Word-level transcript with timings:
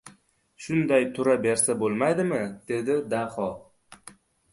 —Shunday 0.67 1.03
tura 1.17 1.35
bersa 1.43 1.75
bo‘lmaydimi?— 1.83 2.39
dedi 2.73 2.95
Daho. 3.13 3.47